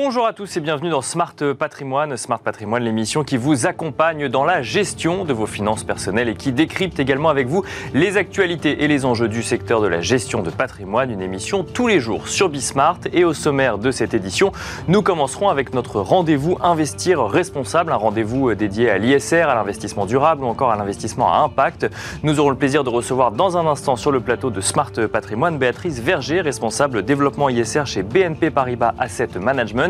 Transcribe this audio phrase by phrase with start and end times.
[0.00, 2.16] Bonjour à tous et bienvenue dans Smart Patrimoine.
[2.16, 6.52] Smart Patrimoine, l'émission qui vous accompagne dans la gestion de vos finances personnelles et qui
[6.52, 7.64] décrypte également avec vous
[7.94, 11.10] les actualités et les enjeux du secteur de la gestion de patrimoine.
[11.10, 13.00] Une émission tous les jours sur Bismart.
[13.12, 14.52] Et au sommaire de cette édition,
[14.86, 20.44] nous commencerons avec notre rendez-vous Investir responsable, un rendez-vous dédié à l'ISR, à l'investissement durable
[20.44, 21.90] ou encore à l'investissement à impact.
[22.22, 25.58] Nous aurons le plaisir de recevoir dans un instant sur le plateau de Smart Patrimoine
[25.58, 29.87] Béatrice Verger, responsable développement ISR chez BNP Paribas Asset Management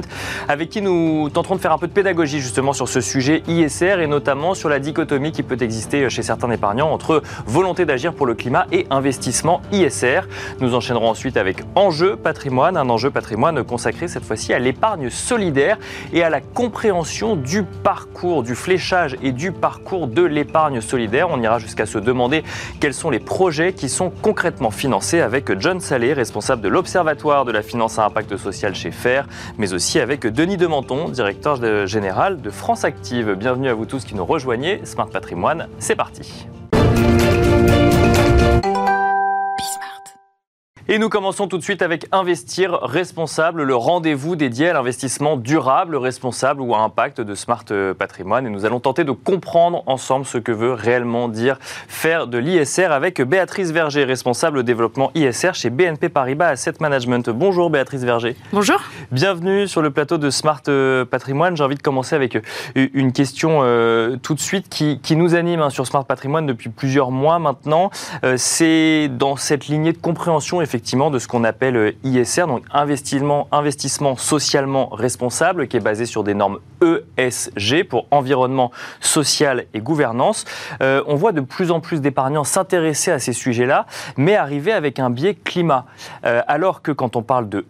[0.49, 4.01] avec qui nous tenterons de faire un peu de pédagogie justement sur ce sujet ISR
[4.01, 8.27] et notamment sur la dichotomie qui peut exister chez certains épargnants entre volonté d'agir pour
[8.27, 10.23] le climat et investissement ISR.
[10.61, 15.79] Nous enchaînerons ensuite avec Enjeu patrimoine, un enjeu patrimoine consacré cette fois-ci à l'épargne solidaire
[16.13, 21.29] et à la compréhension du parcours, du fléchage et du parcours de l'épargne solidaire.
[21.31, 22.43] On ira jusqu'à se demander
[22.81, 27.53] quels sont les projets qui sont concrètement financés avec John Salé, responsable de l'Observatoire de
[27.53, 29.27] la finance à impact social chez FAIR,
[29.57, 33.33] mais aussi avec Denis Dementon, directeur général de France Active.
[33.33, 34.85] Bienvenue à vous tous qui nous rejoignez.
[34.85, 36.47] Smart Patrimoine, c'est parti.
[40.91, 45.97] Et nous commençons tout de suite avec Investir responsable, le rendez-vous dédié à l'investissement durable,
[45.97, 47.67] responsable ou à impact de Smart
[47.99, 48.47] Patrimoine.
[48.47, 52.91] Et nous allons tenter de comprendre ensemble ce que veut réellement dire faire de l'ISR
[52.91, 57.29] avec Béatrice Verger, responsable développement ISR chez BNP Paribas Asset Management.
[57.29, 58.35] Bonjour Béatrice Verger.
[58.55, 58.81] Bonjour.
[59.13, 60.63] Bienvenue sur le plateau de Smart
[61.11, 61.55] Patrimoine.
[61.55, 62.39] J'ai envie de commencer avec
[62.75, 67.11] une question euh, tout de suite qui, nous anime hein, sur Smart Patrimoine depuis plusieurs
[67.11, 67.91] mois maintenant.
[68.25, 72.47] Euh, c'est dans cette lignée de compréhension effectivement effectivement de ce qu'on appelle euh, ISR,
[72.47, 76.61] donc investissement, investissement socialement responsable, qui est basé sur des normes
[77.17, 78.71] ESG pour environnement,
[79.01, 80.45] social et gouvernance.
[80.81, 83.87] Euh, on voit de plus en plus d'épargnants s'intéresser à ces sujets-là,
[84.17, 85.85] mais arriver avec un biais climat.
[86.25, 87.67] Euh, alors que quand on parle de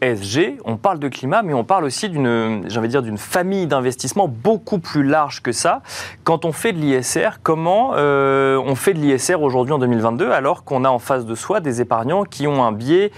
[0.00, 4.78] ESG, on parle de climat, mais on parle aussi d'une, dire, d'une famille d'investissement beaucoup
[4.78, 5.82] plus large que ça.
[6.22, 10.84] Quand on fait de l'ISR, comment on fait de l'ISR aujourd'hui en 2022 alors qu'on
[10.84, 13.10] a en face de soi des épargnants qui un biais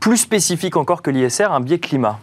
[0.00, 2.18] plus spécifique encore que l'ISR, un biais climat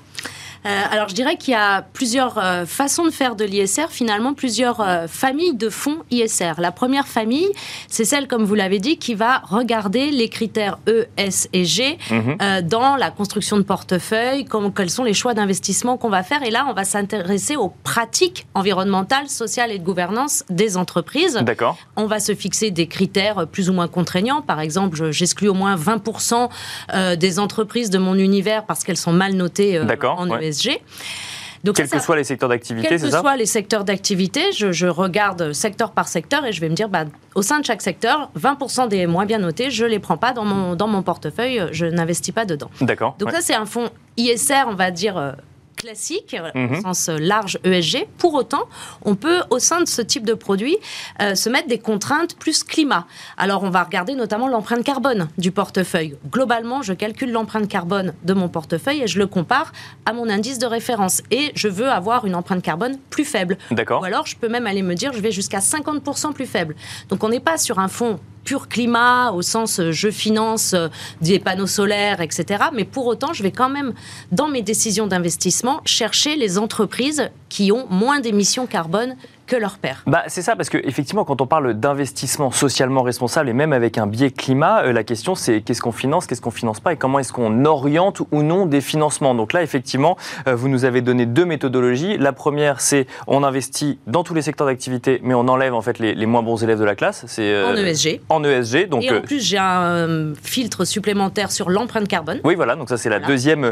[0.67, 4.81] alors je dirais qu'il y a plusieurs euh, façons de faire de l'ISR, finalement plusieurs
[4.81, 6.53] euh, familles de fonds ISR.
[6.57, 7.47] La première famille,
[7.87, 11.97] c'est celle, comme vous l'avez dit, qui va regarder les critères E, S et G
[12.11, 12.61] mhm.
[12.63, 16.43] dans la construction de portefeuille, comme, quels sont les choix d'investissement qu'on va faire.
[16.43, 21.39] Et là, on va s'intéresser aux pratiques environnementales, sociales et de gouvernance des entreprises.
[21.43, 21.77] D'accord.
[21.95, 24.41] On va se fixer des critères plus ou moins contraignants.
[24.41, 26.49] Par exemple, j'exclus au moins 20%
[27.17, 30.29] des entreprises de mon univers parce qu'elles sont mal notées en
[30.65, 30.81] ESG.
[31.63, 35.53] Donc quels que soient les secteurs d'activité, Quels que soient les secteurs d'activité, je, regarde
[35.53, 38.87] secteur par secteur et je vais me dire, bah, au sein de chaque secteur, 20%
[38.87, 41.85] des moins bien notés, je ne les prends pas dans mon, dans mon portefeuille, je
[41.85, 42.69] n'investis pas dedans.
[42.81, 43.15] D'accord.
[43.19, 45.35] Donc ça, c'est un fonds ISR, on va dire,
[45.77, 46.81] euh, classique, au mhm.
[46.81, 48.07] sens large ESG.
[48.17, 48.63] Pour autant,
[49.03, 50.77] on peut, au sein de ce type de produit,
[51.21, 53.05] euh, se mettre des contraintes plus climat.
[53.37, 56.15] Alors, on va regarder notamment l'empreinte carbone du portefeuille.
[56.29, 59.71] Globalement, je calcule l'empreinte carbone de mon portefeuille et je le compare
[60.05, 61.21] à mon indice de référence.
[61.31, 63.57] Et je veux avoir une empreinte carbone plus faible.
[63.71, 64.01] D'accord.
[64.01, 66.75] Ou alors, je peux même aller me dire, je vais jusqu'à 50% plus faible.
[67.09, 70.87] Donc, on n'est pas sur un fonds pur climat, au sens euh, je finance euh,
[71.19, 72.63] des panneaux solaires, etc.
[72.73, 73.93] Mais pour autant, je vais quand même,
[74.31, 80.03] dans mes décisions d'investissement, chercher les entreprises qui ont moins d'émissions carbone que leur père.
[80.05, 84.05] Bah, c'est ça, parce qu'effectivement, quand on parle d'investissement socialement responsable et même avec un
[84.05, 87.19] biais climat, euh, la question c'est qu'est-ce qu'on finance, qu'est-ce qu'on finance pas et comment
[87.19, 89.33] est-ce qu'on oriente ou non des financements.
[89.33, 92.17] Donc là, effectivement, euh, vous nous avez donné deux méthodologies.
[92.17, 95.97] La première, c'est on investit dans tous les secteurs d'activité, mais on enlève en fait
[95.99, 97.23] les, moins bons élèves de la classe.
[97.27, 98.21] C'est euh, en ESG.
[98.29, 98.89] En ESG.
[98.89, 102.41] Donc, et en plus, j'ai un filtre supplémentaire sur l'empreinte carbone.
[102.43, 102.75] Oui, voilà.
[102.75, 103.71] Donc ça, c'est la deuxième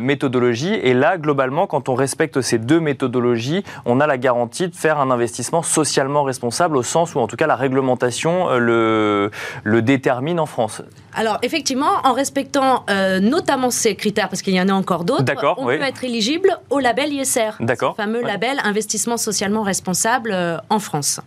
[0.00, 0.74] méthodologie.
[0.74, 4.98] Et là, globalement, quand on respecte ces deux méthodologies, on a la garantie de faire
[4.98, 9.30] un un investissement socialement responsable au sens où en tout cas la réglementation euh, le,
[9.62, 10.82] le détermine en France
[11.14, 15.24] Alors effectivement, en respectant euh, notamment ces critères, parce qu'il y en a encore d'autres,
[15.58, 20.78] on peut être éligible au label ISR, le fameux label investissement socialement responsable euh, en
[20.78, 21.20] France.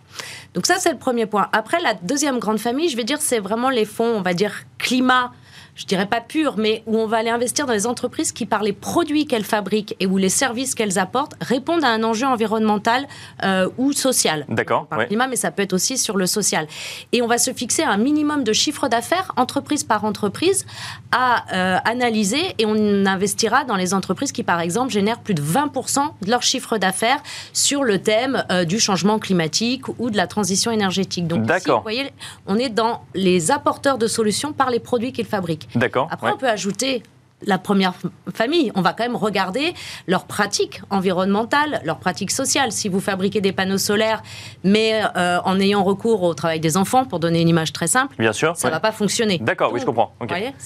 [0.53, 1.47] Donc ça c'est le premier point.
[1.53, 4.53] Après la deuxième grande famille, je vais dire c'est vraiment les fonds, on va dire
[4.77, 5.31] climat
[5.77, 8.63] je dirais pas pure, mais où on va aller investir dans les entreprises qui, par
[8.63, 13.07] les produits qu'elles fabriquent et où les services qu'elles apportent, répondent à un enjeu environnemental
[13.43, 14.45] euh, ou social.
[14.49, 14.87] D'accord.
[14.87, 16.67] Par climat, mais ça peut être aussi sur le social.
[17.11, 20.65] Et on va se fixer un minimum de chiffre d'affaires, entreprise par entreprise,
[21.11, 25.43] à euh, analyser et on investira dans les entreprises qui, par exemple, génèrent plus de
[25.43, 27.21] 20% de leur chiffre d'affaires
[27.53, 31.27] sur le thème euh, du changement climatique ou de la transition énergétique.
[31.27, 32.11] Donc, ici, vous voyez,
[32.47, 35.66] on est dans les apporteurs de solutions par les produits qu'ils fabriquent.
[35.75, 36.07] D'accord.
[36.11, 37.03] Après, on peut ajouter
[37.45, 37.93] la première
[38.33, 38.71] famille.
[38.75, 39.73] On va quand même regarder
[40.07, 42.71] leurs pratiques environnementales, leurs pratiques sociales.
[42.71, 44.23] Si vous fabriquez des panneaux solaires,
[44.63, 48.15] mais euh, en ayant recours au travail des enfants, pour donner une image très simple,
[48.17, 49.37] Bien sûr, ça ne va pas fonctionner.
[49.39, 50.13] D'accord, oui, je comprends.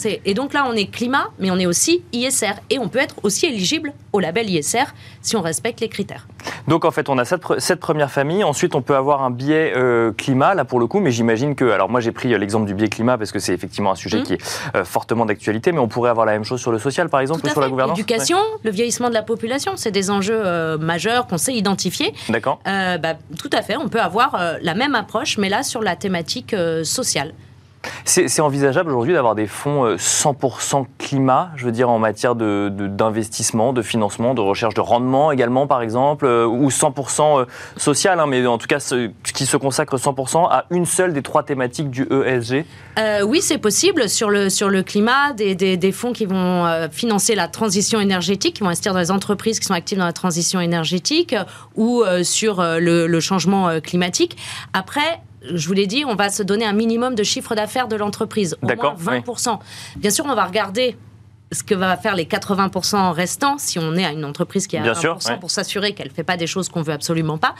[0.03, 2.53] et donc là, on est climat, mais on est aussi ISR.
[2.69, 4.85] Et on peut être aussi éligible au label ISR
[5.21, 6.27] si on respecte les critères.
[6.67, 8.43] Donc en fait, on a cette, cette première famille.
[8.43, 11.69] Ensuite, on peut avoir un biais euh, climat, là pour le coup, mais j'imagine que.
[11.71, 14.23] Alors moi, j'ai pris l'exemple du biais climat parce que c'est effectivement un sujet mmh.
[14.23, 17.09] qui est euh, fortement d'actualité, mais on pourrait avoir la même chose sur le social,
[17.09, 20.41] par exemple, ou sur la gouvernance L'éducation, le vieillissement de la population, c'est des enjeux
[20.45, 22.13] euh, majeurs qu'on sait identifier.
[22.29, 22.59] D'accord.
[22.65, 26.55] Bah, tout à fait, on peut avoir la même approche, mais là sur la thématique
[26.83, 27.33] sociale.
[28.05, 33.73] C'est envisageable aujourd'hui d'avoir des fonds 100% euh, climat, je veux dire, en matière d'investissement,
[33.73, 37.45] de, financement, de recherche de rendement également, par exemple, euh, ou 100% euh,
[37.77, 41.21] social, hein, mais en tout cas, ce, qui se consacre 100% à une seule des
[41.21, 42.65] trois thématiques du ESG
[43.23, 44.09] Oui, c'est possible.
[44.09, 48.61] Sur le, sur le climat, des, des, fonds qui vont financer la transition énergétique, qui
[48.61, 51.35] vont investir dans les entreprises qui sont actives dans la transition énergétique,
[51.75, 54.37] ou sur le, le changement climatique.
[54.73, 57.95] Après, je vous l'ai dit, on va se donner un minimum de chiffre d'affaires de
[57.95, 59.59] l'entreprise, au moins 20%.
[59.97, 60.95] Bien sûr, on va regarder
[61.51, 64.93] ce que va faire les 80% restants si on est à une entreprise qui a
[64.93, 67.55] 20% pour s'assurer qu'elle ne fait pas des choses qu'on veut absolument pas.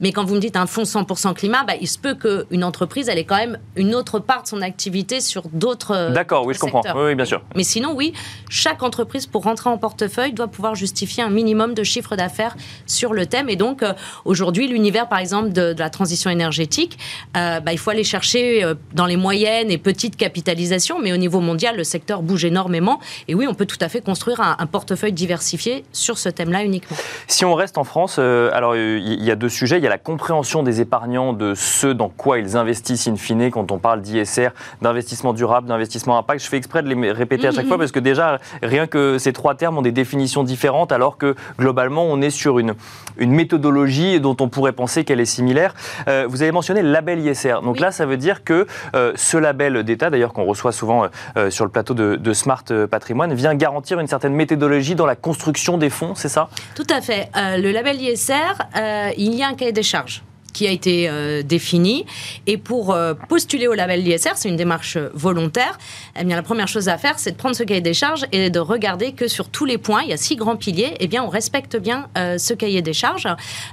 [0.00, 3.08] Mais quand vous me dites un fonds 100% climat, bah, il se peut qu'une entreprise,
[3.08, 6.60] elle ait quand même une autre part de son activité sur d'autres D'accord, oui, je
[6.60, 6.82] comprends.
[6.94, 7.42] Oui, bien sûr.
[7.56, 8.12] Mais sinon, oui,
[8.48, 12.56] chaque entreprise, pour rentrer en portefeuille, doit pouvoir justifier un minimum de chiffre d'affaires
[12.86, 13.48] sur le thème.
[13.48, 13.92] Et donc, euh,
[14.24, 16.98] aujourd'hui, l'univers, par exemple, de, la transition énergétique,
[17.36, 21.00] euh, bah, il faut aller chercher euh, dans les moyennes et petites capitalisations.
[21.00, 23.00] Mais au niveau mondial, le secteur bouge énormément.
[23.28, 26.96] Et oui, on peut tout à fait construire un, portefeuille diversifié sur ce thème-là uniquement.
[27.26, 29.78] Si on reste en France, euh, alors il y a deux sujets.
[29.78, 33.50] Il y a la compréhension des épargnants de ce dans quoi ils investissent in fine
[33.50, 34.48] quand on parle d'ISR,
[34.80, 36.42] d'investissement durable, d'investissement impact.
[36.42, 37.82] Je fais exprès de les répéter à chaque fois mhm.
[37.82, 42.04] parce que déjà, rien que ces trois termes ont des définitions différentes alors que globalement,
[42.04, 42.74] on est sur une,
[43.18, 45.74] une méthodologie dont on pourrait penser qu'elle est similaire.
[46.08, 47.56] Euh, vous avez mentionné le label ISR.
[47.62, 51.08] Donc là, ça veut dire que euh, ce label d'État, d'ailleurs qu'on reçoit souvent
[51.50, 55.78] sur le plateau de, de Smart Patrimoine, vient garantir une certaine méthodologie dans la construction
[55.78, 56.48] des fonds, c'est ça?
[56.74, 57.30] Tout à fait.
[57.36, 58.34] Euh, le label ISR,
[58.76, 60.22] euh, il y a un cahier des charges
[60.52, 62.06] qui a été euh, défini.
[62.46, 65.78] Et pour euh, postuler au label l'ISR, c'est une démarche volontaire.
[66.18, 68.50] Eh bien, la première chose à faire, c'est de prendre ce cahier des charges et
[68.50, 71.22] de regarder que sur tous les points, il y a six grands piliers, eh bien,
[71.22, 73.28] on respecte bien euh, ce cahier des charges.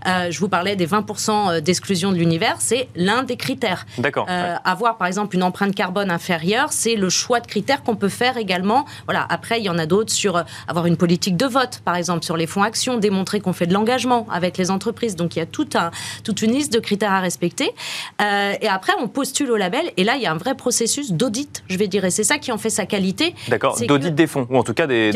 [0.05, 3.85] je vous parlais des 20% d'exclusion de l'univers, c'est l'un des critères.
[3.97, 4.27] D'accord.
[4.63, 8.37] Avoir, par exemple, une empreinte carbone inférieure, c'est le choix de critères qu'on peut faire
[8.37, 8.85] également.
[9.05, 9.25] Voilà.
[9.29, 12.37] Après, il y en a d'autres sur avoir une politique de vote, par exemple, sur
[12.37, 15.15] les fonds actions, démontrer qu'on fait de l'engagement avec les entreprises.
[15.15, 15.91] Donc, il y a tout un,
[16.23, 17.71] toute une liste de critères à respecter.
[18.21, 19.91] Euh, et après, on postule au label.
[19.97, 22.05] Et là, il y a un vrai processus d'audit, je vais dire.
[22.05, 23.35] Et c'est ça qui en fait sa qualité.
[23.47, 25.11] D'accord, d'audit des fonds, ou en tout cas des,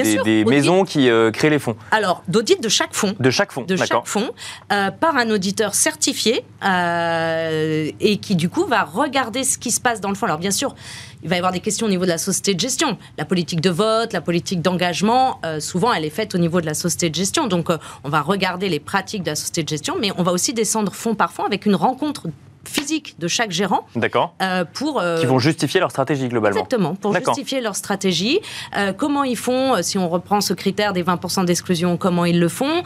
[0.45, 1.75] maisons qui euh, créent les fonds.
[1.91, 3.15] Alors, d'audit de chaque fonds.
[3.19, 4.31] De chaque fonds, De chaque fonds,
[4.71, 10.01] euh, par un auditeur certifié et qui, du coup, va regarder ce qui se passe
[10.01, 10.25] dans le fonds.
[10.25, 10.75] Alors, bien sûr,
[11.23, 12.97] il va y avoir des questions au niveau de la société de gestion.
[13.17, 16.73] La politique de vote, la politique d'engagement, souvent, elle est faite au niveau de la
[16.73, 17.47] société de gestion.
[17.47, 17.69] Donc,
[18.03, 20.93] on va regarder les pratiques de la société de gestion, mais on va aussi descendre
[20.93, 22.27] fonds par avec une rencontre
[22.65, 23.85] physique de chaque gérant.
[23.95, 24.35] D'accord.
[24.41, 26.57] Euh, pour euh, qui vont justifier leur stratégie globalement.
[26.57, 28.39] Exactement, pour justifier leur stratégie.
[28.77, 32.49] Euh, comment ils font, si on reprend ce critère des 20% d'exclusion, comment ils le
[32.49, 32.83] font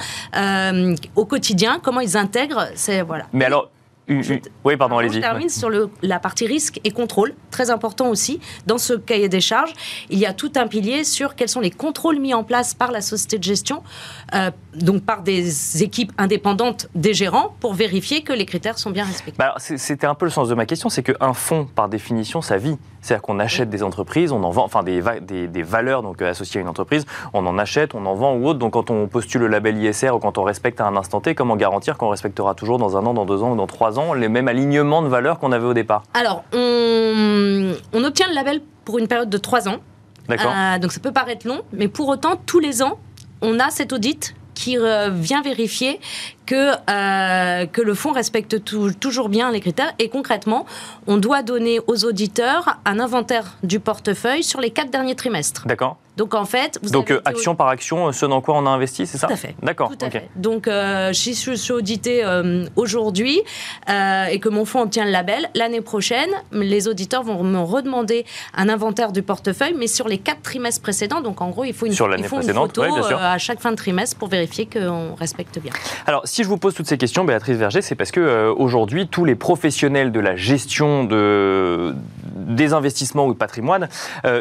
[1.16, 2.68] au quotidien, comment ils intègrent.
[2.76, 3.26] C'est voilà.
[3.34, 3.70] Mais alors,
[4.10, 5.16] oui, pardon, allez-y.
[5.16, 8.40] Je termine sur le, la partie risque et contrôle, très important aussi.
[8.66, 9.74] Dans ce cahier des charges,
[10.10, 12.92] il y a tout un pilier sur quels sont les contrôles mis en place par
[12.92, 13.84] la société de gestion,
[14.34, 19.04] euh, donc par des équipes indépendantes des gérants, pour vérifier que les critères sont bien
[19.04, 19.38] respectés.
[19.38, 22.58] Bah, C'était un peu le sens de ma question, c'est qu'un fonds, par définition, ça
[22.58, 22.78] vit.
[23.08, 26.30] C'est-à-dire qu'on achète des entreprises, on en vend, enfin des, des, des valeurs donc euh,
[26.30, 28.60] associées à une entreprise, on en achète, on en vend ou autre.
[28.60, 31.34] Donc quand on postule le label ISR ou quand on respecte à un instant T,
[31.34, 34.14] comment garantir qu'on respectera toujours dans un an, dans deux ans ou dans trois ans
[34.14, 36.04] les mêmes alignements de valeurs qu'on avait au départ?
[36.14, 39.78] Alors, on, on, obtient le label pour une période de trois ans.
[40.28, 40.52] D'accord.
[40.54, 43.00] Euh, donc ça peut paraître long, mais pour autant, tous les ans,
[43.42, 46.00] on a cet audit qui euh, vient vérifier
[46.48, 48.64] que, euh, que le fonds respecte
[49.00, 49.94] toujours bien les critères.
[50.00, 50.66] Et concrètement,
[51.06, 55.68] on doit donner aux auditeurs un inventaire du portefeuille sur les quatre derniers trimestres.
[55.68, 55.98] D'accord.
[56.18, 59.20] Donc en fait, vous donc action par action, ce dans quoi on a investi, c'est
[59.20, 59.56] ça Tout à fait.
[59.62, 59.92] D'accord.
[60.36, 63.40] Donc euh, si je suis audité euh, aujourd'hui
[63.90, 68.26] euh, et que mon fonds obtient le label, l'année prochaine, les auditeurs vont me redemander
[68.56, 71.22] un inventaire du portefeuille, mais sur les quatre trimestres précédents.
[71.22, 73.78] Donc en gros, il faut une, sur il faut une photo à chaque fin de
[73.78, 75.72] trimestre pour vérifier qu'on respecte bien.
[76.08, 79.24] Alors si je vous pose toutes ces questions, Béatrice Verger, c'est parce que aujourd'hui tous
[79.24, 81.94] les professionnels de la gestion de
[82.38, 83.90] des investissements ou de patrimoine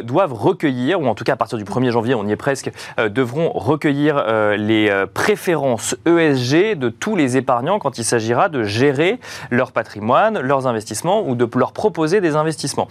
[0.04, 2.70] doivent recueillir, ou en tout cas à partir du 1er janvier, on y est presque,
[2.98, 4.24] devront recueillir
[4.56, 9.18] les préférences ESG de tous les épargnants quand il s'agira de gérer
[9.50, 12.88] leur patrimoine, leurs investissements ou de leur proposer des investissements.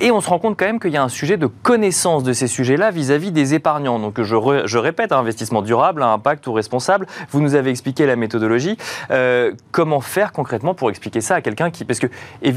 [0.00, 2.32] Et on se rend compte quand même qu'il y a un sujet de connaissance de
[2.32, 3.98] ces sujets-là vis-à-vis des épargnants.
[3.98, 7.06] Donc je, répète, investissement durable, impact ou responsable.
[7.30, 8.76] Vous nous avez expliqué la méthodologie.
[9.10, 11.84] Euh, comment faire concrètement pour expliquer ça à quelqu'un qui...
[11.84, 12.08] Parce que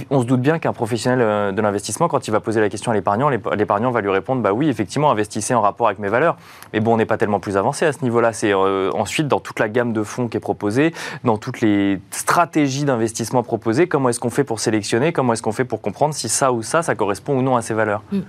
[0.10, 2.92] on se doute bien qu'un professionnel euh, de l'investissement, quand il va poser la question
[2.92, 6.38] à l'épargnant, l'épargnant va lui répondre, bah oui, effectivement, investissez en rapport avec mes valeurs.
[6.74, 8.34] Mais bon, on n'est pas tellement plus avancé à ce niveau-là.
[8.34, 10.94] C'est euh, ensuite dans toute la gamme de fonds qui est proposée,
[11.24, 15.52] dans toutes les stratégies d'investissement proposées, comment est-ce qu'on fait pour sélectionner, comment est-ce qu'on
[15.52, 18.04] fait pour comprendre si ça ou ça, ça correspond ou non à ces valeurs?
[18.12, 18.22] Hmm.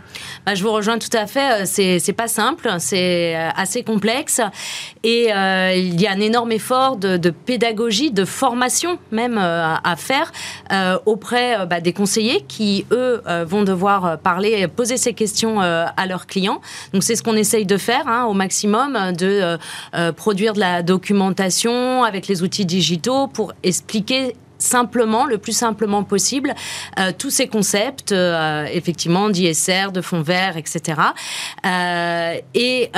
[0.44, 1.66] bah, Je vous rejoins tout à fait.
[1.66, 4.40] C'est pas simple, c'est assez complexe.
[5.02, 9.96] Et euh, il y a un énorme effort de, pédagogie, de formation même euh, à
[9.96, 10.32] faire
[10.72, 16.26] euh, auprès bah, des conseillers qui, eux, vont devoir parler, poser ces questions à leurs
[16.26, 16.60] clients.
[16.92, 19.58] Donc c'est ce qu'on essaye de faire hein, au maximum, de
[20.16, 26.54] produire de la documentation avec les outils digitaux pour expliquer simplement, le plus simplement possible,
[26.98, 31.00] euh, tous ces concepts, euh, effectivement, d'ISR, de fonds verts, etc.
[31.64, 32.90] Euh, et,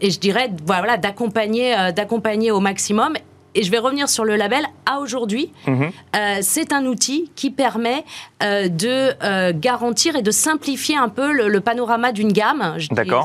[0.00, 3.14] et, je dirais, voilà, d'accompagner, d'accompagner au maximum
[3.54, 5.90] et je vais revenir sur le label, à aujourd'hui, mhm.
[6.16, 8.04] euh, c'est un outil qui permet
[8.42, 12.76] euh, de euh, garantir et de simplifier un peu le, panorama d'une gamme,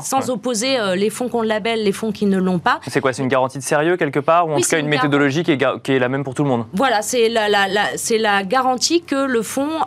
[0.02, 2.80] sans opposer les fonds qui ont le label, les fonds qui ne l'ont pas.
[2.88, 5.44] C'est quoi C'est une garantie de sérieux quelque part Ou en tout cas une, méthodologie
[5.44, 6.66] qui est, qui est, la même pour tout le monde?
[6.72, 9.80] Voilà, c'est la, la, la, garantie que le fonds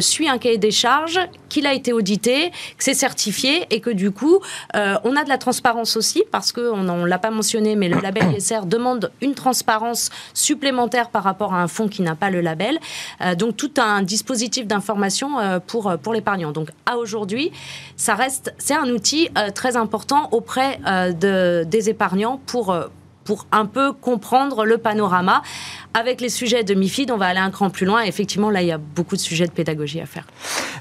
[0.00, 4.10] suit un cahier des charges, qu'il a été audité, que c'est certifié et que du
[4.10, 4.40] coup,
[4.74, 8.24] on a de la transparence aussi, parce qu'on ne l'a pas mentionné, mais le label
[8.36, 9.83] ISR demande une transparence
[10.32, 12.78] supplémentaire par rapport à un fonds qui n'a pas le label.
[13.20, 16.52] Euh, donc tout un dispositif d'information euh, pour, euh, pour l'épargnant.
[16.52, 17.52] Donc à aujourd'hui,
[17.96, 20.78] ça reste, c'est un outil très important auprès
[21.12, 22.74] de, des épargnants pour
[23.24, 25.42] pour un peu comprendre le panorama.
[25.94, 28.02] Avec les sujets de MIFID, on va aller un cran plus loin.
[28.02, 30.26] effectivement, là, il y a beaucoup de sujets de pédagogie à faire.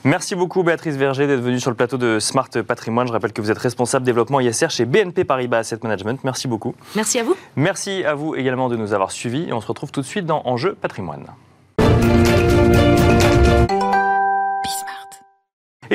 [0.03, 3.07] Merci beaucoup, Béatrice Verger, d'être venue sur le plateau de Smart Patrimoine.
[3.07, 6.19] Je rappelle que vous êtes responsable développement ISR chez BNP Paribas Asset Management.
[6.23, 6.75] Merci beaucoup.
[6.95, 7.35] Merci à vous.
[7.55, 9.47] Merci à vous également de nous avoir suivis.
[9.47, 11.25] Et on se retrouve tout de suite dans Enjeu Patrimoine.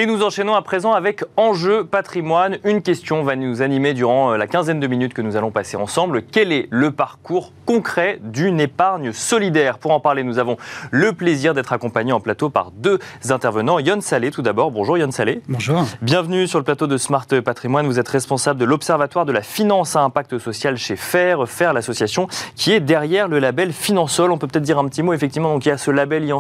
[0.01, 2.59] Et nous enchaînons à présent avec Enjeu patrimoine.
[2.63, 5.77] Une question va nous animer durant euh, la quinzaine de minutes que nous allons passer
[5.77, 6.23] ensemble.
[6.23, 9.79] Quel est le parcours concret d'une épargne solidaire?
[9.79, 10.57] Pour en parler, nous avons
[10.93, 13.81] le plaisir d'être accompagnés en plateau par deux intervenants.
[13.81, 14.71] Yon Salé, tout d'abord.
[14.71, 15.43] Bonjour Yon Salé.
[15.49, 15.85] Bonjour.
[16.01, 17.89] Bienvenue sur le plateau de Smart Patrimoine.
[17.89, 22.29] Vous êtes responsable de l'Observatoire de la finance à impact social chez FAIR, FAIR l'association
[22.55, 24.31] qui est derrière le label Finansol.
[24.31, 25.53] On peut peut-être dire un petit mot, effectivement.
[25.53, 26.33] Donc il y a ce label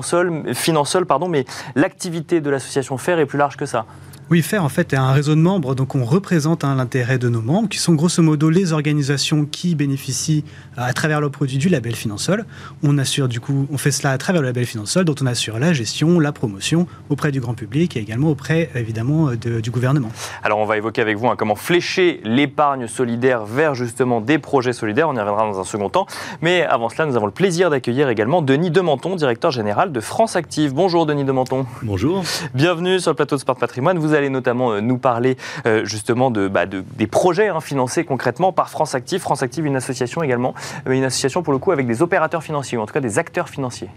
[0.54, 3.86] Finansol, pardon, mais l'activité de l'association FAIR est plus large que ça.
[4.30, 7.30] Oui, FAIR, en fait, est un réseau de membres, donc on représente hein, l'intérêt de
[7.30, 10.44] nos membres, qui sont grosso modo les organisations qui bénéficient
[10.76, 12.44] euh, à travers le produit du label Finansol.
[12.82, 15.58] On assure, du coup, on fait cela à travers le label Finansol, dont on assure
[15.58, 20.10] la gestion, la promotion auprès du grand public et également auprès, évidemment, euh, du gouvernement.
[20.42, 24.74] Alors, on va évoquer avec vous hein, comment flécher l'épargne solidaire vers justement des projets
[24.74, 25.08] solidaires.
[25.08, 26.06] On y reviendra dans un second temps.
[26.42, 30.36] Mais avant cela, nous avons le plaisir d'accueillir également Denis Dementon, directeur général de France
[30.36, 30.74] Active.
[30.74, 31.64] Bonjour, Denis Dementon.
[31.82, 32.22] Bonjour.
[32.52, 33.98] Bienvenue sur le plateau de Sport Patrimoine.
[33.98, 38.52] Vous allez notamment euh, nous parler euh, justement bah, de, des projets hein, financés concrètement
[38.52, 39.20] par France Active.
[39.20, 40.54] France Active, une association également,
[40.86, 43.18] euh, une association pour le coup avec des opérateurs financiers, ou en tout cas des
[43.18, 43.88] acteurs financiers.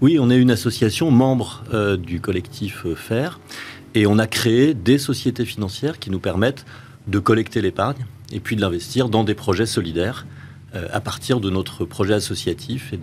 [0.00, 1.62] Oui, on est une association membre
[1.96, 3.40] du collectif FAIR
[3.94, 6.66] et on a créé des sociétés financières qui nous permettent
[7.06, 10.26] de collecter l'épargne et puis de l'investir dans des projets solidaires
[10.92, 12.98] à partir de notre projet associatif et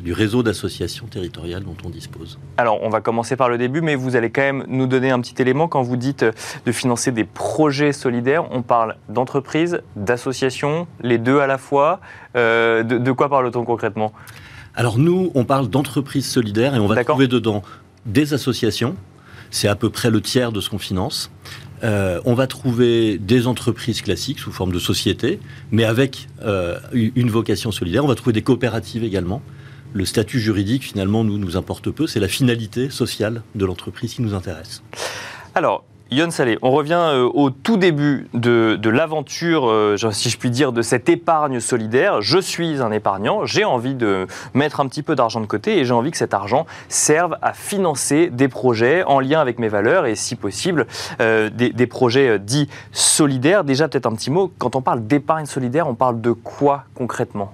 [0.00, 2.38] du réseau d'associations territoriales dont on dispose.
[2.56, 5.20] Alors, on va commencer par le début, mais vous allez quand même nous donner un
[5.20, 5.68] petit élément.
[5.68, 6.32] Quand vous dites euh,
[6.66, 12.00] de financer des projets solidaires, on parle d'entreprises, d'associations, les deux à la fois.
[12.36, 14.12] Euh, de, quoi parle-t-on concrètement?
[14.74, 17.62] Alors, nous, on parle d'entreprises solidaires et on va trouver dedans
[18.06, 18.96] des associations.
[19.50, 21.30] C'est à peu près le tiers de ce qu'on finance.
[21.84, 27.30] Euh, on va trouver des entreprises classiques sous forme de sociétés, mais avec euh, une
[27.30, 28.04] vocation solidaire.
[28.04, 29.42] On va trouver des coopératives également.
[29.92, 32.06] Le statut juridique, finalement, nous, nous importe peu.
[32.06, 34.82] C'est la finalité sociale de l'entreprise qui nous intéresse.
[35.54, 40.48] Alors, Yon Salé, on revient euh, au tout début de, l'aventure, euh, si je puis
[40.48, 42.22] dire, de cette épargne solidaire.
[42.22, 45.84] Je suis un épargnant, j'ai envie de mettre un petit peu d'argent de côté et
[45.84, 50.06] j'ai envie que cet argent serve à financer des projets en lien avec mes valeurs
[50.06, 50.86] et, si possible,
[51.20, 53.62] euh, des, des, projets dits solidaires.
[53.62, 57.52] Déjà, peut-être un petit mot, quand on parle d'épargne solidaire, on parle de quoi concrètement?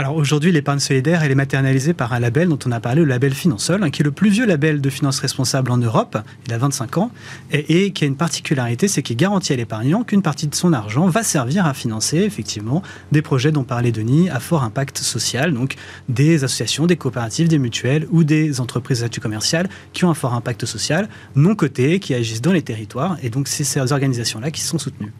[0.00, 3.08] Alors aujourd'hui, l'épargne solidaire, elle est matérialisée par un label dont on a parlé, le
[3.08, 6.16] label Finansol, hein, qui est le plus vieux label de finances responsables en Europe.
[6.46, 7.10] Il a 25 ans
[7.50, 11.08] et, qui a une particularité, c'est qu'il garantit à l'épargnant qu'une partie de son argent
[11.08, 15.74] va servir à financer effectivement des projets dont parlait Denis à fort impact social, donc
[16.08, 20.34] des associations, des coopératives, des mutuelles ou des entreprises d'actu commerciales qui ont un fort
[20.34, 23.16] impact social, non cotées, qui agissent dans les territoires.
[23.24, 25.12] Et donc c'est ces organisations-là qui sont soutenues.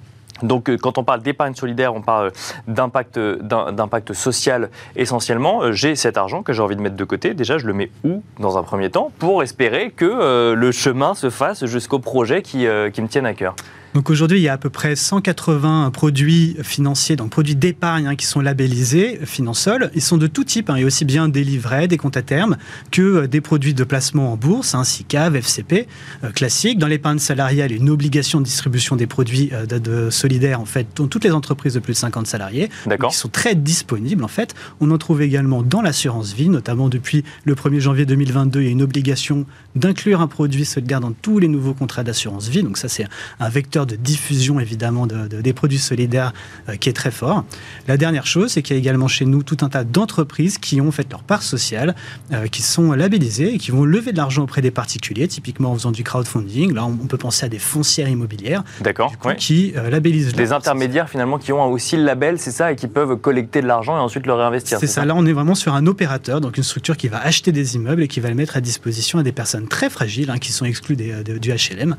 [0.43, 2.33] Donc, euh, quand on parle d'épargne solidaire, on parle
[2.67, 5.63] d'impact, d'impact social essentiellement.
[5.63, 7.35] Euh, j'ai cet argent que j'ai envie de mettre de côté.
[7.35, 9.11] Déjà, je le mets où dans un premier temps?
[9.19, 13.35] Pour espérer que euh, le chemin se fasse jusqu'au projet qui, qui me tienne à
[13.35, 13.55] cœur
[13.95, 18.17] donc aujourd'hui, il y a à peu près 180 produits financiers, donc produits d'épargne hein,
[18.17, 19.91] qui sont labellisés Finansol.
[19.95, 22.59] Ils sont de tout type, hein, et aussi bien des livrets, des comptes à terme,
[22.91, 25.89] que euh, des produits de placement en bourse, hein, SICAV, FCP,
[26.23, 26.79] euh, classiques.
[26.79, 30.61] Dans l'épargne salariale, il y a une obligation de distribution des produits euh, de, solidaires,
[30.61, 32.69] en fait, dans toutes les entreprises de plus de 50 salariés,
[33.09, 34.55] qui sont très disponibles, en fait.
[34.81, 38.69] On en trouve également dans l'assurance vie, notamment depuis le 1er janvier 2022, il y
[38.69, 42.63] a une obligation d'inclure un produit solidaire dans tous les nouveaux contrats d'assurance vie.
[42.63, 43.07] Donc ça, c'est
[43.41, 46.33] un vecteur de diffusion évidemment des produits solidaires
[46.69, 47.45] euh, qui est très fort.
[47.87, 50.81] La dernière chose, c'est qu'il y a également chez nous tout un tas d'entreprises qui
[50.81, 51.95] ont fait leur part sociale,
[52.33, 55.75] euh, qui sont labellisées et qui vont lever de l'argent auprès des particuliers, typiquement en
[55.75, 56.75] faisant du crowdfunding.
[56.75, 60.33] Là, on peut penser à des foncières immobilières D'accord, qui euh, labellisent.
[60.35, 63.67] Des intermédiaires finalement qui ont aussi le label, c'est ça, et qui peuvent collecter de
[63.67, 64.79] l'argent et ensuite le réinvestir.
[64.79, 65.05] C'est ça.
[65.05, 68.03] Là, on est vraiment sur un opérateur, donc une structure qui va acheter des immeubles
[68.03, 70.65] et qui va le mettre à disposition à des personnes très fragiles, hein, qui sont
[70.65, 71.97] exclues du HLM.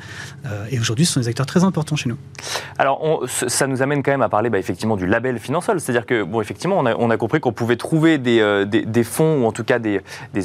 [0.72, 1.64] et aujourd'hui, ce sont des acteurs très
[2.78, 5.80] Alors, ça nous amène quand même à parler bah, effectivement du label Finansol.
[5.80, 9.52] C'est-à-dire que, bon, effectivement, on a, compris qu'on pouvait trouver euh, des, fonds ou en
[9.52, 10.02] tout cas des,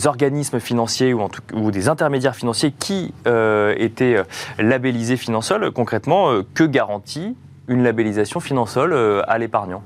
[0.06, 4.24] organismes financiers ou, des intermédiaires financiers qui euh, étaient euh,
[4.58, 5.70] labellisés Finansol.
[5.70, 7.36] Concrètement, que garantit
[7.68, 8.94] une labellisation Finansol
[9.26, 9.82] à l'épargnant?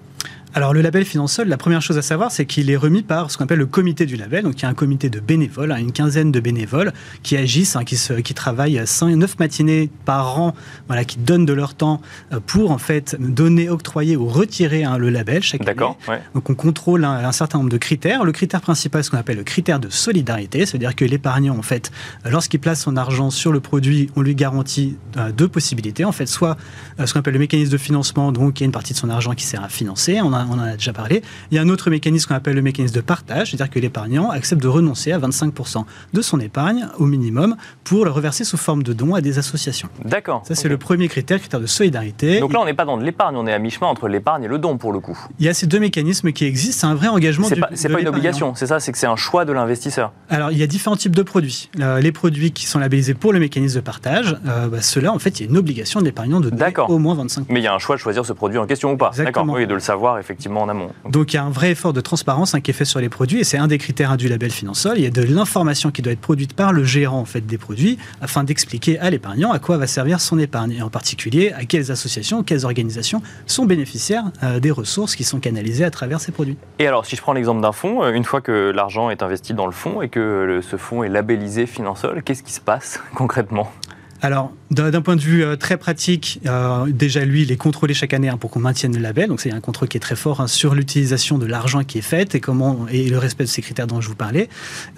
[0.55, 3.37] Alors le label Finansol, la première chose à savoir, c'est qu'il est remis par ce
[3.37, 4.45] qu'on appelle le comité du label.
[4.45, 7.77] Donc il y a un comité de bénévoles, hein, une quinzaine de bénévoles qui agissent,
[7.77, 10.55] hein, qui, se, qui travaillent 5, 9 matinées par an,
[10.87, 12.01] voilà, qui donnent de leur temps
[12.33, 15.79] euh, pour en fait donner, octroyer ou retirer hein, le label chaque année.
[16.09, 16.23] Ouais.
[16.35, 18.25] Donc on contrôle un, certain nombre de critères.
[18.25, 21.91] Le critère principal, ce qu'on appelle le critère de solidarité, c'est-à-dire que l'épargnant, en fait,
[22.25, 26.05] lorsqu'il place son argent sur le produit, on lui garantit euh, deux possibilités.
[26.05, 26.57] En fait, soit
[26.99, 28.99] euh, ce qu'on appelle le mécanisme de financement, donc il y a une partie de
[28.99, 30.21] son argent qui sert à financer.
[30.23, 31.23] On on en a déjà parlé.
[31.51, 34.31] Il y a un autre mécanisme qu'on appelle le mécanisme de partage, c'est-à-dire que l'épargnant
[34.31, 38.83] accepte de renoncer à 25% de son épargne au minimum pour le reverser sous forme
[38.83, 39.89] de dons à des associations.
[40.05, 40.43] D'accord.
[40.47, 42.41] Ça, c'est le premier critère, critère de solidarité.
[42.41, 44.49] Donc là, on n'est pas dans de l'épargne, on est à mi-chemin entre l'épargne et
[44.49, 45.19] le don pour le coup.
[45.39, 47.47] Il y a ces deux mécanismes qui existent, c'est un vrai engagement.
[47.49, 50.13] C'est pas, pas une obligation, c'est ça, c'est que c'est un choix de l'investisseur.
[50.29, 51.71] Alors, il y a différents types de produits.
[51.81, 55.19] Euh, les produits qui sont labellisés pour le mécanisme de partage, euh, bah, ceux-là, en
[55.19, 57.45] fait, il y a une obligation de l'épargnant de donner au moins 25%.
[57.49, 59.11] Mais il y a un choix de choisir ce produit en question ou pas.
[59.17, 60.91] D'accord, oui, de le savoir effectivement en amont.
[61.09, 63.09] Donc il y a un vrai effort de transparence hein, qui est fait sur les
[63.09, 64.99] produits et c'est un des critères du label Finansol.
[64.99, 67.57] Il y a de l'information qui doit être produite par le gérant en fait des
[67.57, 71.65] produits afin d'expliquer à l'épargnant à quoi va servir son épargne et en particulier à
[71.65, 76.33] quelles associations, quelles organisations sont bénéficiaires euh, des ressources qui sont canalisées à travers ces
[76.33, 76.59] produits.
[76.79, 79.55] Et alors si je prends l'exemple d'un fonds, euh, une fois que l'argent est investi
[79.55, 83.73] dans le fonds et que ce fonds est labellisé Finansol, qu'est-ce qui se passe concrètement?
[84.21, 88.13] Alors, d'un point de vue euh, très pratique, euh, déjà lui, il est contrôlé chaque
[88.13, 89.29] année hein, pour qu'on maintienne le label.
[89.29, 92.03] Donc, c'est un contrôle qui est très fort hein, sur l'utilisation de l'argent qui est
[92.03, 94.49] fait et le respect de ces critères dont je vous parlais.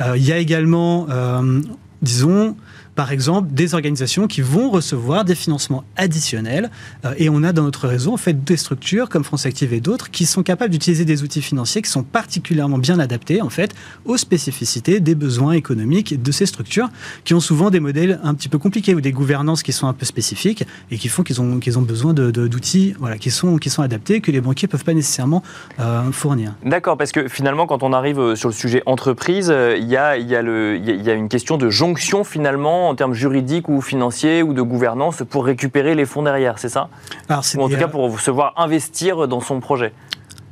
[0.00, 1.06] Euh, il y a également,
[2.02, 2.56] disons,
[3.00, 6.70] par exemple, des organisations qui vont recevoir des financements additionnels.
[7.06, 9.80] Euh, et on a dans notre réseau, en fait, des structures comme France Active et
[9.80, 13.74] d'autres qui sont capables d'utiliser des outils financiers qui sont particulièrement bien adaptés, en fait,
[14.04, 16.90] aux spécificités des besoins économiques de ces structures,
[17.24, 19.94] qui ont souvent des modèles un petit peu compliqués ou des gouvernances qui sont un
[19.94, 23.70] peu spécifiques et qui font qu'ils ont, qu'ils ont besoin d'outils voilà, qui, sont, qui
[23.70, 25.42] sont adaptés que les banquiers ne peuvent pas nécessairement
[25.78, 26.52] euh, fournir.
[26.66, 30.18] D'accord, parce que finalement, quand on arrive euh, sur le sujet entreprise, il y a,
[30.18, 34.52] y, a y a une question de jonction finalement en termes juridiques ou financiers ou
[34.52, 36.88] de gouvernance pour récupérer les fonds derrière, c'est ça
[37.28, 39.92] Alors, Ou en tout cas pour se voir investir dans son projet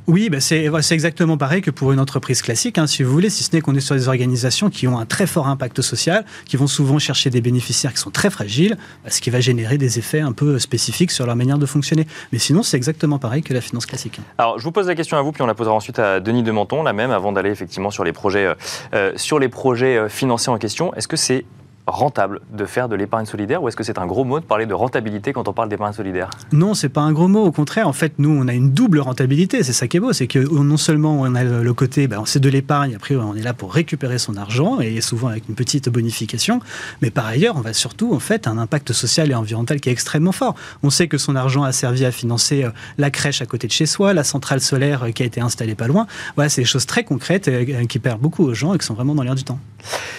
[0.09, 3.43] oui, bah, c'est exactement pareil que pour une entreprise classique, hein, si vous voulez, si
[3.43, 6.57] ce n'est qu'on est sur des organisations qui ont un très fort impact social, qui
[6.57, 9.99] vont souvent chercher des bénéficiaires qui sont très fragiles, bah, ce qui va générer des
[9.99, 12.07] effets un peu spécifiques sur leur manière de fonctionner.
[12.31, 14.19] Mais sinon, c'est exactement pareil que la finance classique.
[14.39, 16.41] Alors, je vous pose la question à vous, puis on la posera ensuite à Denis
[16.41, 18.55] de Menton, la même, avant d'aller effectivement sur les projets, euh,
[18.95, 20.91] euh, sur les projets euh, financiers en question.
[20.95, 21.45] Est-ce que c'est
[21.89, 24.65] rentable de faire de l'épargne solidaire ou est-ce que c'est un gros mot de parler
[24.65, 27.43] de rentabilité quand on parle d'épargne solidaire Non, c'est pas un gros mot.
[27.45, 29.63] Au contraire, en fait, nous, on a une double rentabilité.
[29.63, 30.13] C'est ça qui est beau.
[30.13, 33.41] C'est que non seulement on a le côté, ben, c'est de l'épargne, après, on est
[33.41, 36.59] là pour récupérer son argent et souvent avec une petite bonification.
[37.01, 39.93] Mais par ailleurs, on va surtout, en fait, un impact social et environnemental qui est
[39.93, 40.55] extrêmement fort.
[40.83, 43.71] On sait que son argent a servi à financer euh, la crèche à côté de
[43.71, 46.07] chez soi, la centrale solaire euh, qui a été installée pas loin.
[46.35, 48.93] Voilà, c'est des choses très concrètes euh, qui perdent beaucoup aux gens et qui sont
[48.93, 49.59] vraiment dans l'air du temps.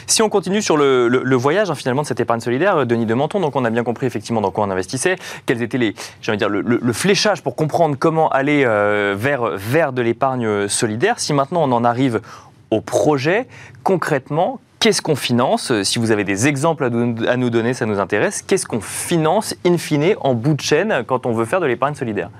[0.06, 3.40] Si on continue sur le, voyage hein, finalement de cette épargne solidaire, Denis de Menton,
[3.40, 5.94] donc on a bien compris effectivement dans quoi on investissait, quels étaient les,
[6.36, 11.18] dire, le, fléchage pour comprendre comment aller vers, vers de l'épargne solidaire.
[11.18, 12.20] Si maintenant on en arrive
[12.70, 13.48] au projet,
[13.82, 15.72] concrètement, qu'est-ce qu'on finance?
[15.82, 18.42] Si vous avez des exemples à nous donner, ça nous intéresse.
[18.42, 21.94] Qu'est-ce qu'on finance in fine en bout de chaîne quand on veut faire de l'épargne
[21.94, 22.30] solidaire?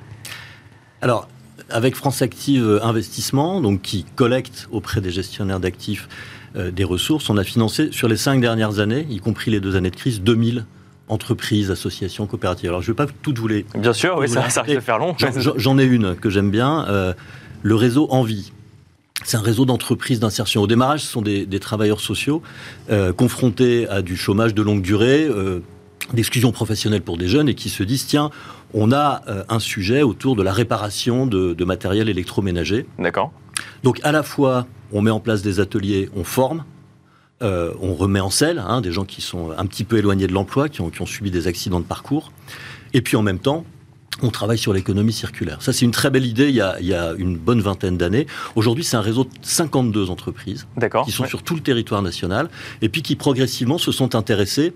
[1.02, 1.28] Alors,
[1.68, 6.08] avec France Active Investissement, donc qui collecte auprès des gestionnaires d'actifs
[6.56, 9.76] euh, des ressources, on a financé sur les cinq dernières années, y compris les deux
[9.76, 10.66] années de crise, 2000
[11.08, 12.68] entreprises, associations, coopératives.
[12.68, 13.66] Alors, je ne vais pas toutes vous les.
[13.74, 15.16] Bien sûr, oui, ça, risque de faire long.
[15.56, 17.14] J'en ai une que j'aime bien, euh,
[17.62, 18.52] le réseau Envie.
[19.24, 20.62] C'est un réseau d'entreprises d'insertion.
[20.62, 22.42] Au démarrage, ce sont des, travailleurs sociaux
[22.90, 25.60] euh, confrontés à du chômage de longue durée, euh,
[26.14, 28.30] d'exclusion professionnelle pour des jeunes et qui se disent tiens,
[28.72, 32.86] on a euh, un sujet autour de la réparation de, matériel électroménager.
[32.98, 33.32] D'accord.
[33.82, 36.64] Donc à la fois, on met en place des ateliers, on forme,
[37.40, 40.68] on remet en selle hein, des gens qui sont un petit peu éloignés de l'emploi,
[40.68, 42.32] qui ont, qui ont subi des accidents de parcours,
[42.92, 43.64] et puis en même temps,
[44.22, 45.62] on travaille sur l'économie circulaire.
[45.62, 48.26] Ça, c'est une très belle idée il y a, une bonne vingtaine d'années.
[48.54, 50.66] Aujourd'hui, c'est un réseau de 52 entreprises
[51.04, 52.48] qui sont sur tout le territoire national
[52.82, 54.72] et puis qui progressivement se sont intéressées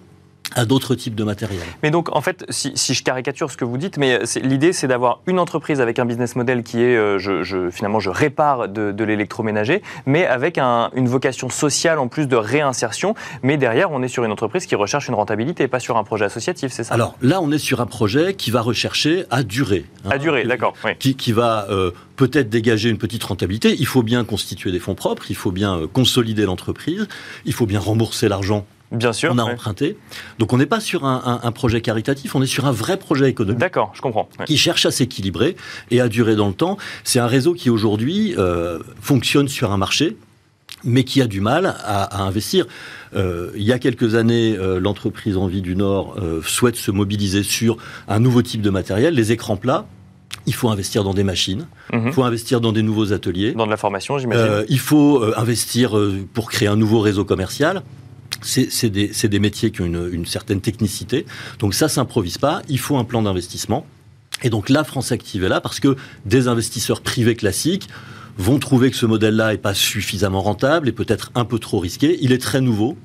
[0.54, 1.62] à d'autres types de matériel.
[1.82, 5.20] Mais donc, en fait, si, je caricature ce que vous dites, mais l'idée, c'est d'avoir
[5.26, 9.82] une entreprise avec un business model qui est, euh, je, finalement, je répare de, l'électroménager,
[10.06, 13.14] mais avec une vocation sociale en plus de réinsertion.
[13.42, 16.24] Mais derrière, on est sur une entreprise qui recherche une rentabilité, pas sur un projet
[16.24, 16.94] associatif, c'est ça?
[16.94, 19.84] Alors là, on est sur un projet qui va rechercher à durer.
[20.04, 20.10] Hein.
[20.12, 20.74] à durer, d'accord.
[20.98, 23.74] Qui, qui, va euh, peut-être dégager une petite rentabilité.
[23.78, 27.08] Il faut bien constituer des fonds propres, il faut bien euh, consolider l'entreprise,
[27.44, 29.32] il faut bien rembourser l'argent Bien sûr.
[29.34, 29.96] On a emprunté.
[30.38, 33.60] Donc on n'est pas sur un, projet caritatif, on est sur un vrai projet économique.
[33.60, 34.28] D'accord, je comprends.
[34.46, 35.56] Qui cherche à s'équilibrer
[35.90, 36.76] et à durer dans le temps.
[37.04, 40.16] C'est un réseau qui aujourd'hui euh, fonctionne sur un marché,
[40.82, 42.66] mais qui a du mal à, investir.
[43.14, 47.76] Euh, il y a quelques années, euh, l'entreprise Envie du Nord souhaite se mobiliser sur
[48.08, 49.86] un nouveau type de matériel, les écrans plats.
[50.46, 52.08] Il faut investir dans des machines, mhm.
[52.08, 53.52] il faut investir dans des nouveaux ateliers.
[53.52, 54.64] Dans de la formation, j'imagine.
[54.68, 55.96] il faut investir
[56.34, 57.82] pour créer un nouveau réseau commercial
[58.44, 61.26] c'est des, métiers qui ont une, certaine technicité.
[61.58, 62.62] Donc ça s'improvise pas.
[62.68, 63.86] Il faut un plan d'investissement.
[64.42, 67.88] Et donc la France Active est là parce que des investisseurs privés classiques
[68.36, 72.18] vont trouver que ce modèle-là n'est pas suffisamment rentable et peut-être un peu trop risqué.
[72.20, 72.96] Il est très nouveau.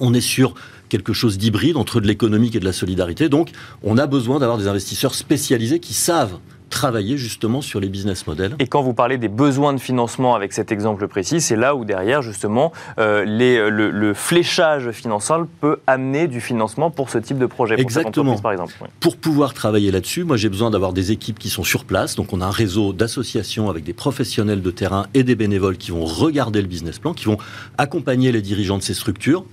[0.00, 0.54] On est sur
[0.88, 3.28] quelque chose d'hybride entre de l'économique et de la solidarité.
[3.28, 3.50] Donc
[3.82, 6.38] on a besoin d'avoir des investisseurs spécialisés qui savent
[6.76, 8.54] travailler justement sur les business models.
[8.58, 11.86] Et quand vous parlez des besoins de financement avec cet exemple précis, c'est là où
[11.86, 17.38] derrière justement euh, les, euh, le, fléchage financier peut amener du financement pour ce type
[17.38, 18.36] de projet, Exactement.
[18.38, 18.74] par exemple.
[19.00, 22.14] Pour pouvoir travailler là-dessus, moi j'ai besoin d'avoir des équipes qui sont sur place.
[22.14, 25.92] Donc on a un réseau d'associations avec des professionnels de terrain et des bénévoles qui
[25.92, 27.38] vont regarder le business plan, qui vont
[27.78, 29.46] accompagner les dirigeants de ces structures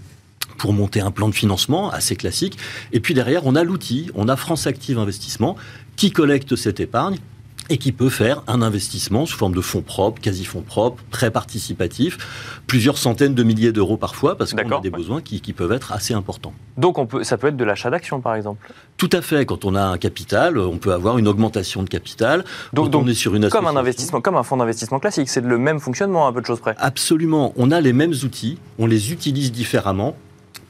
[0.58, 2.58] pour monter un plan de financement assez classique.
[2.92, 5.56] Et puis derrière, on a l'outil, on a France Active Investissement
[5.96, 7.18] qui collecte cette épargne
[7.70, 12.18] et qui peut faire un investissement sous forme de fonds propres, quasi-fonds propres, très participatifs,
[12.68, 16.14] plusieurs centaines de milliers d'euros parfois, parce qu'on a des besoins qui, peuvent être assez
[16.14, 16.54] importants.
[16.78, 19.46] Donc on peut, ça peut être de l'achat d'actions, par exemple Tout à fait.
[19.46, 22.44] Quand on a un capital, on peut avoir une augmentation de capital.
[22.74, 25.58] Donc, on est sur une comme un investissement, comme un fonds d'investissement classique, c'est le
[25.58, 26.76] même fonctionnement, un peu de choses près.
[26.80, 27.54] Absolument.
[27.56, 30.16] On a les mêmes outils, on les utilise différemment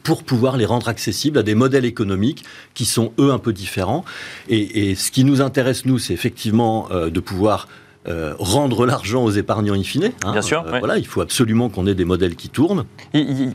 [0.03, 4.03] pour pouvoir les rendre accessibles à des modèles économiques qui sont, eux, un peu différents.
[4.49, 7.67] Et, ce qui nous intéresse, nous, c'est effectivement euh, de pouvoir
[8.07, 10.11] euh, rendre l'argent aux épargnants in fine.
[10.25, 10.33] Hein.
[10.33, 10.65] Bien sûr.
[10.67, 12.85] Euh, voilà, il faut absolument qu'on ait des modèles qui tournent.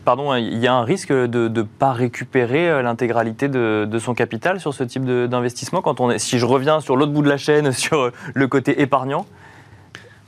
[0.05, 4.59] pardon, il y a un risque de ne pas récupérer l'intégralité de, de, son capital
[4.59, 6.19] sur ce type d'investissement quand on est.
[6.19, 9.27] Si je reviens sur l'autre bout de la chaîne, sur le côté épargnant?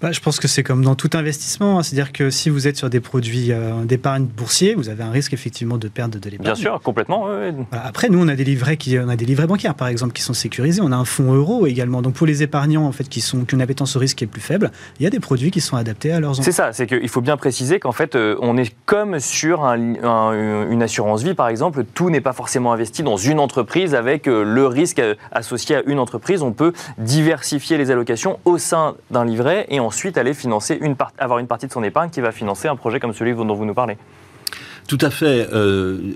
[0.00, 1.78] Bah, je pense que c'est comme dans tout investissement.
[1.78, 1.82] Hein.
[1.82, 5.32] C'est-à-dire que si vous êtes sur des produits euh, d'épargne boursier, vous avez un risque
[5.32, 6.44] effectivement de perdre de l'épargne.
[6.44, 7.28] Bien sûr, complètement.
[7.72, 10.22] Après, nous, on a des livrets qui, on a des livrets bancaires, par exemple, qui
[10.22, 10.80] sont sécurisés.
[10.82, 12.02] On a un fonds euro également.
[12.02, 14.24] Donc pour les épargnants, en fait, qui sont qui ont une appétence au risque qui
[14.24, 16.34] est plus faible, il y a des produits qui sont adaptés à leurs.
[16.36, 16.72] C'est ça.
[16.72, 21.34] C'est qu'il faut bien préciser qu'en fait, euh, on est comme sur une assurance vie,
[21.34, 21.84] par exemple.
[21.94, 25.98] Tout n'est pas forcément investi dans une entreprise avec euh, le risque associé à une
[25.98, 26.42] entreprise.
[26.42, 30.94] On peut diversifier les allocations au sein d'un livret et en ensuite aller financer une
[31.18, 33.64] avoir une partie de son épargne qui va financer un projet comme celui dont vous
[33.64, 33.96] nous parlez.
[34.86, 35.48] Tout à fait.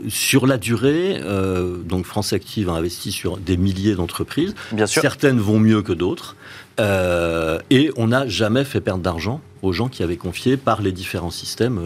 [0.08, 1.20] sur la durée,
[1.84, 4.54] donc France Active a investi sur des milliers d'entreprises.
[4.72, 5.02] Bien sûr.
[5.02, 6.34] Certaines vont mieux que d'autres.
[6.78, 11.30] et on n'a jamais fait perdre d'argent aux gens qui avaient confié par les différents
[11.30, 11.80] systèmes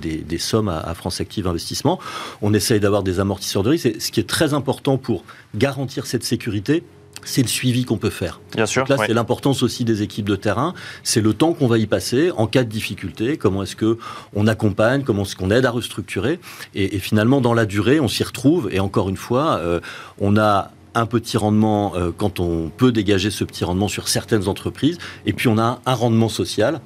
[0.00, 2.00] des, sommes à, France Active Investissement.
[2.42, 3.86] On essaye d'avoir des amortisseurs de risque.
[3.86, 6.82] Et ce qui est très important pour garantir cette sécurité,
[7.24, 8.40] c'est le suivi qu'on peut faire.
[8.54, 8.84] Bien sûr.
[8.88, 10.74] là, c'est l'importance aussi des équipes de terrain.
[11.02, 13.36] C'est le temps qu'on va y passer en cas de difficulté.
[13.36, 13.98] Comment est-ce que
[14.34, 16.38] on accompagne Comment est-ce qu'on aide à restructurer
[16.74, 18.68] et, finalement, dans la durée, on s'y retrouve.
[18.72, 19.80] Et encore une fois, euh,
[20.20, 24.48] on a un petit rendement euh, quand on peut dégager ce petit rendement sur certaines
[24.48, 24.98] entreprises.
[25.26, 26.80] Et puis, on a un rendement social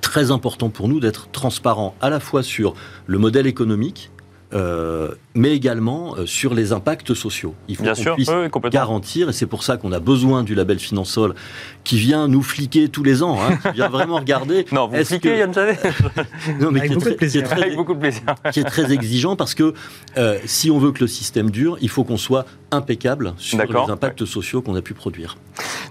[0.00, 2.74] très important pour nous d'être transparent à la fois sur
[3.06, 4.10] le modèle économique
[4.52, 7.54] euh, mais également euh, sur les impacts sociaux.
[7.68, 11.34] Il faut qu'on puisse garantir, et c'est pour ça qu'on a besoin du label Finansol
[11.82, 14.64] qui vient nous fliquer tous les ans, hein, qui vient vraiment regarder.
[14.72, 15.52] non, vous fliquez, Yann
[16.60, 17.52] Non, mais Avec qui, est très, plaisir.
[17.52, 18.22] Avec beaucoup de plaisir.
[18.52, 19.74] qui est très exigeant parce que
[20.16, 23.90] euh, si on veut que le système dure, il faut qu'on soit impeccable sur les
[23.90, 25.36] impacts sociaux qu'on a pu produire.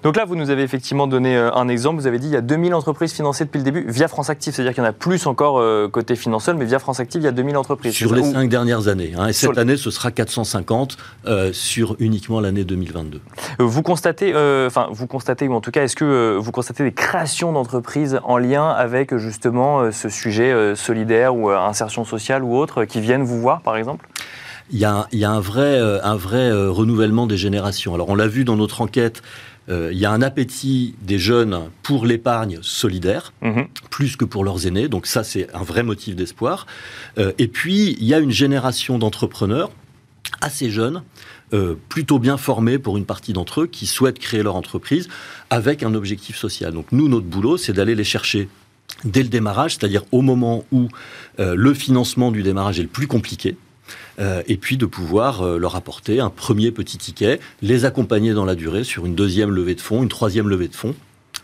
[0.05, 1.99] Donc là, vous nous avez effectivement donné un exemple.
[1.99, 4.53] Vous avez dit il y a 2000 entreprises financées depuis le début via France Active.
[4.53, 7.27] C'est-à-dire qu'il y en a plus encore côté Finansol, mais via France Active, il y
[7.27, 7.95] a 2000 entreprises.
[7.95, 9.13] Sur les cinq dernières années.
[9.17, 13.19] Hein, cette année, ce sera 450 euh, sur uniquement l'année 2022.
[13.59, 16.83] Euh, vous constatez, euh, enfin, vous constatez, ou en tout cas, est-ce que vous constatez
[16.83, 22.85] des créations d'entreprises en lien avec justement ce sujet solidaire ou insertion sociale ou autre
[22.85, 24.07] qui viennent vous voir, par exemple?
[24.71, 27.93] Il y, a, il y a un vrai, un vrai renouvellement des générations.
[27.93, 29.21] Alors, on l'a vu dans notre enquête.
[29.69, 33.67] il y a un appétit des jeunes pour l'épargne solidaire, mhm.
[33.89, 34.87] plus que pour leurs aînés.
[34.87, 36.65] Donc ça, c'est un vrai motif d'espoir.
[37.17, 39.69] et puis, il y a une génération d'entrepreneurs
[40.41, 41.03] assez jeunes,
[41.53, 45.07] euh, plutôt bien formés pour une partie d'entre eux, qui souhaitent créer leur entreprise
[45.49, 46.73] avec un objectif social.
[46.73, 48.49] Donc nous, notre boulot, c'est d'aller les chercher
[49.03, 50.87] dès le démarrage, c'est-à-dire au moment où
[51.39, 53.57] euh, le financement du démarrage est le plus compliqué.
[54.19, 58.55] Euh, et puis de pouvoir leur apporter un premier petit ticket, les accompagner dans la
[58.55, 60.95] durée sur une deuxième levée de fonds, une troisième levée de fonds,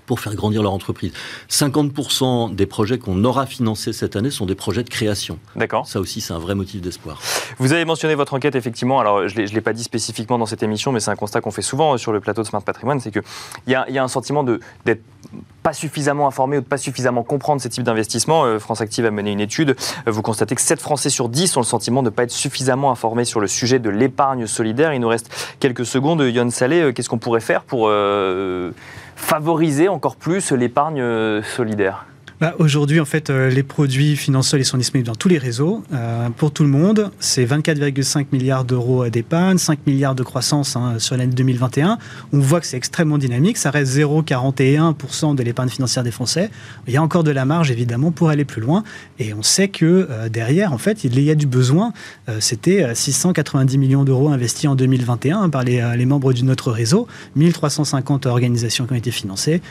[0.06, 1.14] pour faire grandir leur entreprise.
[1.50, 5.40] 50% des projets qu'on aura financés cette année sont des projets de création.
[5.56, 5.88] D'accord.
[5.88, 7.22] Ça aussi, c'est un vrai motif d'espoir.
[7.60, 9.00] Vous avez mentionné votre enquête, effectivement.
[9.00, 11.52] Alors, je ne l'ai pas dit spécifiquement dans cette émission, mais c'est un constat qu'on
[11.52, 13.24] fait souvent euh, sur le plateau de Smart Patrimoine c'est qu'il
[13.68, 15.02] y, y, a un sentiment d'être
[15.64, 18.46] pas suffisamment informé ou de pas suffisamment comprendre ces types d'investissements.
[18.46, 19.76] Euh, France Active a mené une étude.
[20.08, 22.32] Euh, vous constatez que 7 Français sur 10 ont le sentiment de ne pas être
[22.32, 24.94] suffisamment informés sur le sujet de l'épargne solidaire.
[24.94, 26.22] Il nous reste quelques secondes.
[26.22, 27.90] Yann Salé, qu'est-ce qu'on pourrait faire pour
[29.22, 32.06] favoriser encore plus l'épargne euh, solidaire?
[32.42, 36.28] Bah, Aujourd'hui, en fait, euh, les produits financiers sont disponibles dans tous les réseaux, euh,
[36.36, 37.12] pour tout le monde.
[37.20, 42.00] C'est 24,5 milliards d'euros d'épargne, 5 milliards de croissance hein, sur l'année 2021.
[42.34, 43.58] On voit que c'est extrêmement dynamique.
[43.58, 46.50] Ça reste 0,41% de l'épargne financière des Français.
[46.88, 48.84] Il y a encore de la marge, évidemment, pour aller plus loin.
[49.20, 51.94] Et on sait que derrière, en fait, il y a du besoin.
[52.40, 58.26] C'était 690 millions d'euros investis en 2021 par les, les, membres de notre réseau, 1350
[58.26, 59.62] organisations qui ont été financées.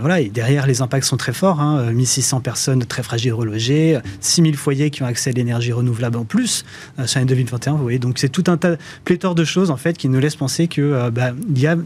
[0.00, 1.60] voilà, et derrière, les impacts sont très forts.
[1.60, 6.24] Hein, 600 personnes très fragiles relogées, 6000 foyers qui ont accès à l'énergie renouvelable en
[6.24, 6.64] plus
[6.98, 7.72] euh, sur l'année 2021.
[7.72, 10.36] Vous voyez, donc c'est tout un tas, pléthore de choses en fait qui nous laissent
[10.36, 11.76] penser que euh, bah, y a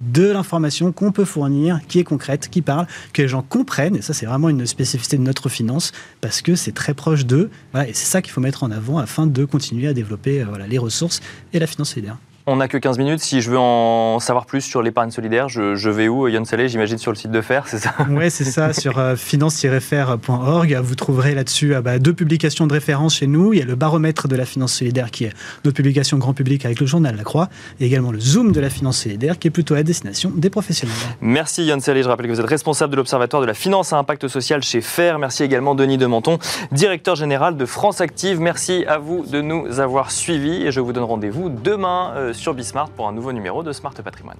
[0.00, 4.02] de l'information qu'on peut fournir, qui est concrète, qui parle, que les gens comprennent, et
[4.02, 7.94] ça c'est vraiment une spécificité de notre finance, parce que c'est très proche d'eux, et
[7.94, 10.78] c'est ça qu'il faut mettre en avant afin de continuer à développer euh, voilà, les
[10.78, 11.20] ressources
[11.52, 12.18] et la finance solidaire.
[12.50, 13.20] On n'a que 15 minutes.
[13.20, 16.96] Si je veux en savoir plus sur l'épargne solidaire, je, vais où Yann Salé, j'imagine
[16.96, 17.92] sur le site de FAIR, c'est ça?
[18.08, 20.80] Oui, c'est ça, sur euh, finance-fer.org.
[20.82, 23.52] Vous trouverez là-dessus euh, bah, deux publications de référence chez nous.
[23.52, 25.32] Il y a le baromètre de la finance solidaire qui est
[25.66, 28.70] notre publication grand public avec le journal La Croix, et également le Zoom de la
[28.70, 30.96] finance solidaire qui est plutôt à destination des professionnels.
[31.20, 32.02] Merci Yann Salé.
[32.02, 34.80] Je rappelle que vous êtes responsable de l'Observatoire de la finance à impact social chez
[34.80, 35.18] FAIR.
[35.18, 36.38] Merci également Denis Dementon,
[36.72, 38.40] directeur général de France Active.
[38.40, 42.14] Merci à vous de nous avoir suivis et je vous donne rendez-vous demain.
[42.16, 44.38] Euh, sur Bismart pour un nouveau numéro de Smart Patrimoine.